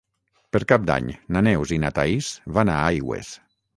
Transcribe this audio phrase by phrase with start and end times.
[0.55, 3.31] Per Cap d'Any na Neus i na Thaís van a Aigües.